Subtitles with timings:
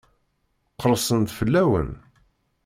[0.81, 1.89] Qersen-d fell-awen?